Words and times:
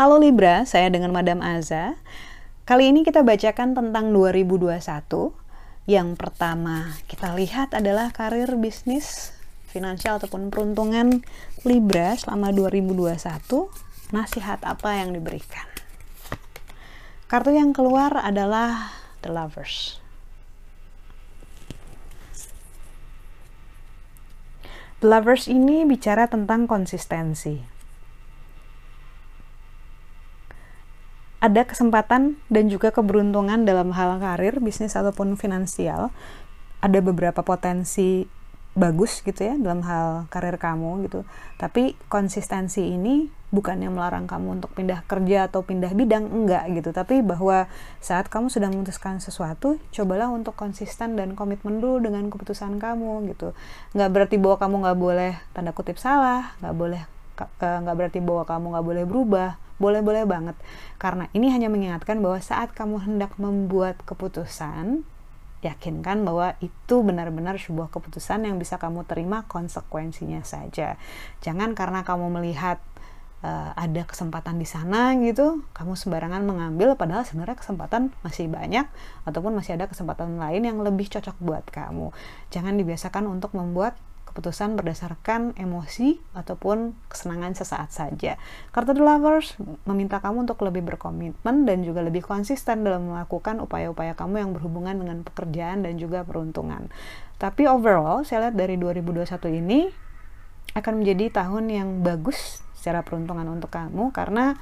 Halo 0.00 0.16
Libra, 0.16 0.64
saya 0.64 0.88
dengan 0.88 1.12
Madam 1.12 1.44
Aza. 1.44 1.92
Kali 2.64 2.88
ini 2.88 3.04
kita 3.04 3.20
bacakan 3.20 3.76
tentang 3.76 4.16
2021. 4.16 4.80
Yang 5.84 6.08
pertama 6.16 6.96
kita 7.04 7.36
lihat 7.36 7.76
adalah 7.76 8.08
karir 8.08 8.48
bisnis, 8.56 9.36
finansial 9.68 10.16
ataupun 10.16 10.48
peruntungan 10.48 11.20
Libra 11.68 12.16
selama 12.16 12.48
2021. 12.48 13.12
Nasihat 14.16 14.64
apa 14.64 14.96
yang 14.96 15.12
diberikan? 15.12 15.68
Kartu 17.28 17.52
yang 17.52 17.76
keluar 17.76 18.16
adalah 18.16 18.96
The 19.20 19.28
Lovers. 19.28 20.00
Lovers 25.00 25.48
ini 25.48 25.88
bicara 25.88 26.28
tentang 26.28 26.68
konsistensi 26.68 27.80
ada 31.40 31.64
kesempatan 31.64 32.36
dan 32.52 32.68
juga 32.68 32.92
keberuntungan 32.92 33.64
dalam 33.64 33.96
hal 33.96 34.20
karir, 34.20 34.60
bisnis 34.60 34.92
ataupun 34.92 35.40
finansial. 35.40 36.12
Ada 36.84 37.00
beberapa 37.00 37.40
potensi 37.40 38.28
bagus 38.80 39.20
gitu 39.20 39.36
ya 39.44 39.54
dalam 39.60 39.84
hal 39.84 40.24
karir 40.32 40.56
kamu 40.56 41.04
gitu. 41.04 41.28
Tapi 41.60 42.00
konsistensi 42.08 42.80
ini 42.80 43.28
bukannya 43.52 43.92
melarang 43.92 44.24
kamu 44.24 44.62
untuk 44.62 44.72
pindah 44.72 45.04
kerja 45.04 45.52
atau 45.52 45.60
pindah 45.60 45.92
bidang 45.92 46.24
enggak 46.32 46.64
gitu. 46.72 46.96
Tapi 46.96 47.20
bahwa 47.20 47.68
saat 48.00 48.32
kamu 48.32 48.48
sudah 48.48 48.72
memutuskan 48.72 49.20
sesuatu, 49.20 49.76
cobalah 49.92 50.32
untuk 50.32 50.56
konsisten 50.56 51.20
dan 51.20 51.36
komitmen 51.36 51.84
dulu 51.84 52.00
dengan 52.00 52.32
keputusan 52.32 52.80
kamu 52.80 53.36
gitu. 53.36 53.52
Nggak 53.92 54.10
berarti 54.16 54.36
bahwa 54.40 54.56
kamu 54.56 54.74
nggak 54.88 54.98
boleh 54.98 55.32
tanda 55.52 55.76
kutip 55.76 56.00
salah, 56.00 56.56
nggak 56.64 56.74
boleh 56.74 57.02
eh, 57.36 57.78
nggak 57.84 57.96
berarti 58.00 58.18
bahwa 58.24 58.42
kamu 58.48 58.66
nggak 58.72 58.86
boleh 58.88 59.04
berubah 59.04 59.50
boleh-boleh 59.80 60.28
banget. 60.28 60.56
Karena 61.00 61.26
ini 61.32 61.48
hanya 61.48 61.72
mengingatkan 61.72 62.20
bahwa 62.20 62.36
saat 62.44 62.76
kamu 62.76 63.00
hendak 63.08 63.32
membuat 63.40 63.96
keputusan, 64.04 65.02
yakinkan 65.60 66.24
bahwa 66.24 66.56
itu 66.64 67.04
benar-benar 67.04 67.60
sebuah 67.60 67.92
keputusan 67.92 68.48
yang 68.48 68.56
bisa 68.56 68.80
kamu 68.80 69.04
terima 69.04 69.44
konsekuensinya 69.44 70.40
saja. 70.40 70.96
Jangan 71.44 71.76
karena 71.76 72.00
kamu 72.00 72.32
melihat 72.40 72.80
uh, 73.44 73.76
ada 73.76 74.02
kesempatan 74.08 74.56
di 74.56 74.64
sana 74.64 75.12
gitu, 75.20 75.60
kamu 75.76 75.96
sembarangan 75.96 76.42
mengambil 76.44 76.96
padahal 76.96 77.28
sebenarnya 77.28 77.60
kesempatan 77.60 78.12
masih 78.24 78.48
banyak 78.48 78.88
ataupun 79.28 79.52
masih 79.52 79.76
ada 79.76 79.84
kesempatan 79.88 80.40
lain 80.40 80.64
yang 80.64 80.80
lebih 80.80 81.12
cocok 81.12 81.36
buat 81.44 81.64
kamu. 81.68 82.12
Jangan 82.48 82.80
dibiasakan 82.80 83.28
untuk 83.28 83.52
membuat 83.52 83.96
keputusan 84.30 84.78
berdasarkan 84.78 85.58
emosi 85.58 86.22
ataupun 86.38 86.94
kesenangan 87.10 87.58
sesaat 87.58 87.90
saja. 87.90 88.38
Kartu 88.70 88.94
The 88.94 89.02
Lovers 89.02 89.58
meminta 89.90 90.22
kamu 90.22 90.46
untuk 90.46 90.62
lebih 90.62 90.86
berkomitmen 90.86 91.66
dan 91.66 91.82
juga 91.82 92.06
lebih 92.06 92.22
konsisten 92.22 92.86
dalam 92.86 93.10
melakukan 93.10 93.58
upaya-upaya 93.58 94.14
kamu 94.14 94.46
yang 94.46 94.50
berhubungan 94.54 94.94
dengan 95.02 95.26
pekerjaan 95.26 95.82
dan 95.82 95.98
juga 95.98 96.22
peruntungan. 96.22 96.86
Tapi 97.42 97.66
overall, 97.66 98.22
saya 98.22 98.48
lihat 98.48 98.54
dari 98.54 98.78
2021 98.78 99.26
ini 99.58 99.90
akan 100.78 101.02
menjadi 101.02 101.42
tahun 101.42 101.66
yang 101.66 101.88
bagus 102.06 102.62
secara 102.78 103.02
peruntungan 103.02 103.44
untuk 103.50 103.74
kamu 103.74 104.14
karena 104.14 104.54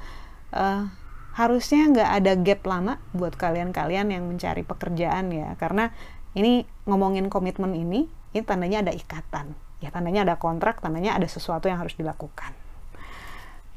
uh, 0.51 0.89
harusnya 1.37 1.87
nggak 1.87 2.09
ada 2.19 2.31
gap 2.35 2.61
lama 2.65 2.93
buat 3.15 3.37
kalian-kalian 3.37 4.11
yang 4.11 4.25
mencari 4.25 4.65
pekerjaan 4.65 5.31
ya 5.31 5.53
karena 5.55 5.93
ini 6.35 6.67
ngomongin 6.89 7.31
komitmen 7.31 7.77
ini 7.77 8.11
ini 8.33 8.41
tandanya 8.45 8.85
ada 8.85 8.93
ikatan. 8.93 9.57
Ya 9.79 9.89
tandanya 9.89 10.27
ada 10.27 10.35
kontrak 10.35 10.83
tandanya 10.83 11.15
ada 11.15 11.25
sesuatu 11.25 11.71
yang 11.71 11.79
harus 11.79 11.95
dilakukan. 11.95 12.51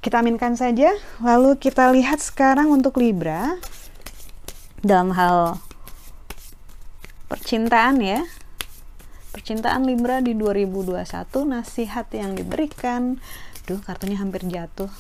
Kita 0.03 0.19
aminkan 0.19 0.59
saja. 0.59 0.93
Lalu 1.23 1.57
kita 1.63 1.95
lihat 1.95 2.19
sekarang 2.19 2.69
untuk 2.75 2.99
Libra. 2.99 3.57
Dalam 4.83 5.15
hal 5.15 5.63
percintaan 7.31 8.03
ya. 8.03 8.27
Percintaan 9.31 9.87
Libra 9.89 10.21
di 10.21 10.35
2021 10.35 11.07
nasihat 11.47 12.11
yang 12.13 12.35
diberikan. 12.35 13.23
Duh 13.65 13.79
kartunya 13.79 14.19
hampir 14.19 14.43
jatuh. 14.45 14.91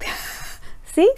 Sih 0.96 1.12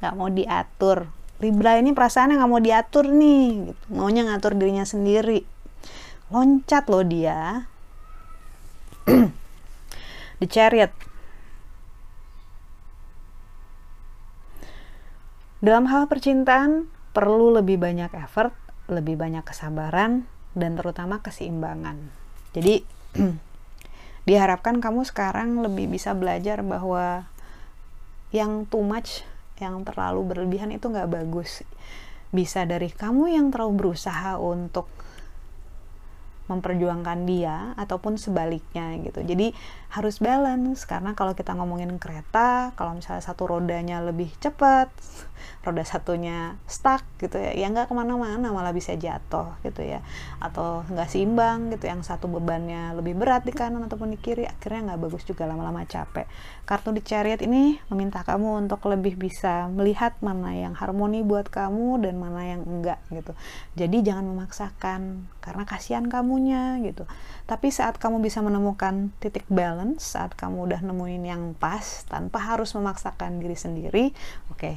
nggak 0.00 0.14
mau 0.14 0.30
diatur 0.30 1.10
Libra 1.36 1.76
ini 1.76 1.92
perasaannya 1.92 2.40
nggak 2.40 2.50
mau 2.50 2.62
diatur 2.62 3.12
nih 3.12 3.72
gitu. 3.72 3.84
maunya 3.92 4.24
ngatur 4.24 4.56
dirinya 4.56 4.88
sendiri. 4.88 5.44
Loncat 6.32 6.88
loh 6.88 7.04
dia. 7.04 7.68
The 10.40 10.46
Chariot. 10.48 10.92
Dalam 15.60 15.88
hal 15.88 16.08
percintaan 16.08 16.88
perlu 17.16 17.52
lebih 17.52 17.80
banyak 17.80 18.12
effort 18.16 18.52
lebih 18.86 19.18
banyak 19.18 19.42
kesabaran 19.42 20.30
dan 20.54 20.78
terutama 20.78 21.20
keseimbangan. 21.20 21.98
Jadi 22.54 22.86
diharapkan 24.28 24.78
kamu 24.78 25.02
sekarang 25.04 25.60
lebih 25.60 25.90
bisa 25.90 26.14
belajar 26.14 26.62
bahwa 26.62 27.26
yang 28.30 28.66
too 28.66 28.82
much 28.82 29.26
yang 29.60 29.82
terlalu 29.82 30.34
berlebihan 30.34 30.72
itu 30.72 30.88
nggak 30.88 31.08
bagus. 31.10 31.64
Bisa 32.30 32.68
dari 32.68 32.92
kamu 32.92 33.32
yang 33.32 33.48
terlalu 33.48 33.86
berusaha 33.86 34.36
untuk 34.36 34.90
memperjuangkan 36.46 37.26
dia 37.26 37.74
ataupun 37.74 38.18
sebaliknya 38.18 38.94
gitu. 39.02 39.22
Jadi 39.22 39.50
harus 39.90 40.18
balance 40.18 40.84
karena 40.84 41.14
kalau 41.14 41.32
kita 41.32 41.54
ngomongin 41.54 41.96
kereta 41.96 42.74
kalau 42.74 42.98
misalnya 42.98 43.22
satu 43.22 43.48
rodanya 43.48 44.02
lebih 44.02 44.28
cepat 44.42 44.90
roda 45.64 45.82
satunya 45.86 46.58
stuck 46.66 47.02
gitu 47.22 47.38
ya 47.38 47.54
ya 47.54 47.66
nggak 47.70 47.88
ke 47.90 47.94
mana-mana 47.94 48.50
malah 48.50 48.70
bisa 48.70 48.94
jatuh 48.94 49.58
gitu 49.66 49.82
ya. 49.82 50.02
Atau 50.38 50.86
nggak 50.86 51.08
seimbang 51.10 51.74
gitu 51.74 51.90
yang 51.90 52.02
satu 52.06 52.30
bebannya 52.30 52.94
lebih 52.94 53.18
berat 53.18 53.42
di 53.42 53.54
kanan 53.54 53.82
ataupun 53.86 54.14
di 54.14 54.18
kiri 54.18 54.46
akhirnya 54.46 54.94
nggak 54.94 55.00
bagus 55.06 55.22
juga 55.26 55.46
lama-lama 55.46 55.82
capek. 55.86 56.26
Kartu 56.66 56.94
di 56.94 57.02
chariot 57.02 57.42
ini 57.42 57.78
meminta 57.90 58.22
kamu 58.22 58.66
untuk 58.66 58.82
lebih 58.86 59.18
bisa 59.18 59.66
melihat 59.70 60.18
mana 60.22 60.54
yang 60.54 60.74
harmoni 60.74 61.22
buat 61.26 61.50
kamu 61.50 62.02
dan 62.02 62.14
mana 62.18 62.42
yang 62.42 62.62
enggak 62.66 63.02
gitu. 63.10 63.32
Jadi 63.74 64.06
jangan 64.06 64.26
memaksakan 64.26 65.26
karena 65.42 65.62
kasihan 65.62 66.04
kamunya 66.36 66.76
gitu. 66.84 67.08
Tapi 67.48 67.72
saat 67.72 67.96
kamu 67.96 68.20
bisa 68.20 68.44
menemukan 68.44 69.08
titik 69.24 69.48
balance 69.48 70.12
saat 70.12 70.36
kamu 70.36 70.68
udah 70.68 70.84
nemuin 70.84 71.24
yang 71.24 71.42
pas 71.56 72.04
tanpa 72.04 72.36
harus 72.44 72.76
memaksakan 72.76 73.40
diri 73.40 73.56
sendiri 73.56 74.04
oke. 74.52 74.60
Okay, 74.60 74.74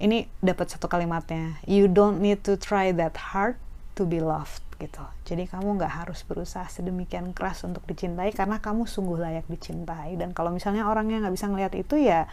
ini 0.00 0.24
dapat 0.40 0.72
satu 0.72 0.88
kalimatnya 0.88 1.60
you 1.68 1.84
don't 1.84 2.24
need 2.24 2.40
to 2.40 2.56
try 2.56 2.88
that 2.96 3.12
hard 3.36 3.60
to 3.92 4.08
be 4.08 4.24
loved 4.24 4.64
gitu. 4.80 5.04
Jadi 5.28 5.44
kamu 5.52 5.76
nggak 5.76 6.08
harus 6.08 6.24
berusaha 6.24 6.64
sedemikian 6.72 7.36
keras 7.36 7.60
untuk 7.68 7.84
dicintai 7.84 8.32
karena 8.32 8.56
kamu 8.56 8.88
sungguh 8.88 9.20
layak 9.20 9.44
dicintai. 9.52 10.16
Dan 10.16 10.32
kalau 10.32 10.48
misalnya 10.48 10.88
orangnya 10.88 11.28
nggak 11.28 11.36
bisa 11.36 11.44
ngelihat 11.52 11.76
itu 11.76 12.00
ya 12.00 12.24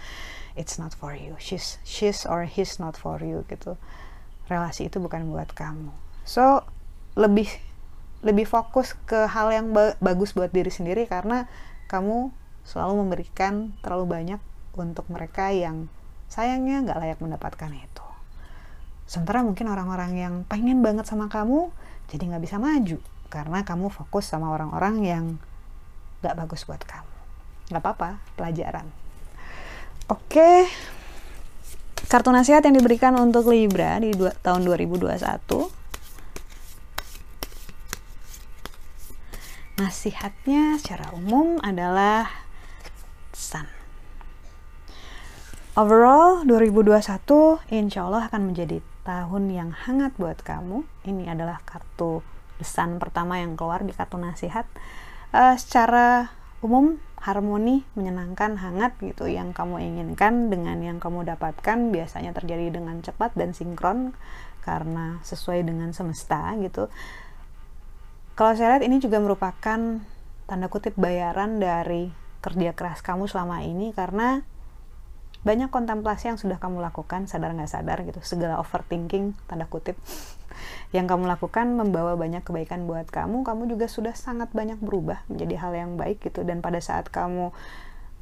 it's 0.55 0.79
not 0.79 0.95
for 0.95 1.11
you. 1.11 1.35
She's 1.35 1.83
she's 1.83 2.23
or 2.23 2.47
he's 2.47 2.79
not 2.79 2.95
for 2.95 3.19
you 3.19 3.43
gitu. 3.51 3.75
Relasi 4.47 4.87
itu 4.87 5.03
bukan 5.03 5.27
buat 5.27 5.51
kamu 5.51 6.08
so 6.29 6.61
lebih 7.17 7.49
lebih 8.21 8.45
fokus 8.45 8.93
ke 9.09 9.25
hal 9.25 9.49
yang 9.49 9.73
ba 9.73 9.97
bagus 9.97 10.37
buat 10.37 10.53
diri 10.53 10.69
sendiri 10.69 11.09
karena 11.09 11.49
kamu 11.89 12.29
selalu 12.61 13.01
memberikan 13.01 13.73
terlalu 13.81 14.05
banyak 14.05 14.41
untuk 14.77 15.09
mereka 15.09 15.49
yang 15.49 15.89
sayangnya 16.29 16.85
nggak 16.85 16.99
layak 17.01 17.19
mendapatkan 17.23 17.73
itu. 17.73 18.07
Sementara 19.09 19.41
mungkin 19.41 19.73
orang-orang 19.73 20.11
yang 20.13 20.33
pengen 20.45 20.85
banget 20.85 21.09
sama 21.09 21.33
kamu 21.33 21.73
jadi 22.13 22.29
nggak 22.29 22.43
bisa 22.45 22.61
maju 22.61 23.01
karena 23.33 23.65
kamu 23.65 23.89
fokus 23.89 24.29
sama 24.29 24.53
orang-orang 24.53 24.95
yang 25.01 25.25
nggak 26.21 26.37
bagus 26.45 26.69
buat 26.69 26.85
kamu. 26.85 27.15
Nggak 27.73 27.81
apa-apa 27.81 28.21
pelajaran. 28.37 28.85
Oke. 30.13 30.69
Kartu 32.05 32.29
nasihat 32.29 32.61
yang 32.65 32.77
diberikan 32.77 33.17
untuk 33.17 33.49
Libra 33.49 33.97
di 33.97 34.13
tahun 34.13 34.61
2021 34.65 35.78
nasihatnya 39.89 40.77
secara 40.77 41.09
umum 41.17 41.57
adalah 41.65 42.29
Sun 43.33 43.65
Overall, 45.73 46.45
2021 46.45 47.01
insya 47.73 48.05
Allah 48.05 48.29
akan 48.29 48.53
menjadi 48.53 48.85
tahun 49.01 49.49
yang 49.49 49.73
hangat 49.73 50.13
buat 50.21 50.45
kamu. 50.45 50.85
Ini 51.09 51.33
adalah 51.33 51.57
kartu 51.65 52.21
pesan 52.61 53.01
pertama 53.01 53.41
yang 53.41 53.57
keluar 53.57 53.81
di 53.81 53.89
kartu 53.89 54.21
nasihat. 54.21 54.69
Uh, 55.33 55.57
secara 55.57 56.29
umum 56.61 57.01
harmoni 57.17 57.81
menyenangkan 57.97 58.61
hangat 58.61 58.93
gitu 59.01 59.25
yang 59.25 59.57
kamu 59.57 59.81
inginkan 59.81 60.53
dengan 60.53 60.85
yang 60.85 61.01
kamu 61.01 61.25
dapatkan 61.25 61.89
biasanya 61.89 62.37
terjadi 62.37 62.77
dengan 62.77 63.01
cepat 63.01 63.33
dan 63.33 63.57
sinkron 63.57 64.13
karena 64.61 65.17
sesuai 65.25 65.65
dengan 65.65 65.97
semesta 65.97 66.53
gitu 66.61 66.93
kalau 68.39 68.55
saya 68.55 68.79
lihat 68.79 68.87
ini 68.87 69.03
juga 69.03 69.19
merupakan 69.19 69.99
tanda 70.47 70.67
kutip 70.71 70.95
bayaran 70.95 71.59
dari 71.59 72.07
kerja 72.39 72.71
keras 72.71 73.03
kamu 73.03 73.27
selama 73.27 73.67
ini 73.67 73.91
karena 73.91 74.47
banyak 75.43 75.67
kontemplasi 75.67 76.31
yang 76.31 76.39
sudah 76.39 76.55
kamu 76.55 76.79
lakukan 76.79 77.27
sadar 77.27 77.51
nggak 77.51 77.67
sadar 77.67 77.99
gitu. 78.07 78.23
Segala 78.23 78.55
overthinking 78.63 79.35
tanda 79.43 79.67
kutip 79.67 79.99
yang 80.95 81.03
kamu 81.03 81.27
lakukan 81.27 81.67
membawa 81.67 82.15
banyak 82.15 82.39
kebaikan 82.47 82.87
buat 82.87 83.11
kamu. 83.11 83.43
Kamu 83.43 83.67
juga 83.67 83.91
sudah 83.91 84.15
sangat 84.15 84.55
banyak 84.55 84.79
berubah 84.79 85.19
menjadi 85.27 85.59
hal 85.59 85.75
yang 85.75 85.91
baik 85.99 86.23
gitu. 86.23 86.47
Dan 86.47 86.63
pada 86.63 86.79
saat 86.79 87.11
kamu 87.11 87.51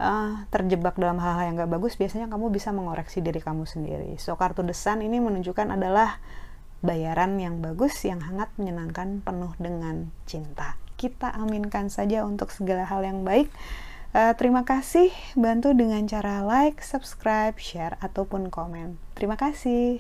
uh, 0.02 0.34
terjebak 0.50 0.98
dalam 0.98 1.22
hal-hal 1.22 1.54
yang 1.54 1.62
gak 1.62 1.78
bagus 1.78 1.94
biasanya 1.94 2.26
kamu 2.26 2.50
bisa 2.50 2.74
mengoreksi 2.74 3.22
diri 3.22 3.38
kamu 3.38 3.70
sendiri. 3.70 4.18
So 4.18 4.34
kartu 4.34 4.66
desan 4.66 5.06
ini 5.06 5.22
menunjukkan 5.22 5.78
adalah 5.78 6.18
bayaran 6.86 7.40
yang 7.42 7.62
bagus 7.62 7.98
yang 8.06 8.22
hangat 8.22 8.50
menyenangkan 8.58 9.22
penuh 9.22 9.54
dengan 9.58 10.14
cinta 10.30 10.78
kita 10.98 11.30
aminkan 11.34 11.94
saja 11.94 12.26
untuk 12.26 12.50
segala 12.50 12.86
hal 12.86 13.06
yang 13.06 13.22
baik 13.22 13.50
Uh, 14.16 14.34
terima 14.34 14.64
kasih, 14.64 15.12
bantu 15.36 15.76
dengan 15.76 16.08
cara 16.08 16.42
like, 16.42 16.80
subscribe, 16.80 17.54
share, 17.60 18.00
ataupun 18.00 18.48
komen. 18.48 18.96
Terima 19.14 19.36
kasih. 19.36 20.00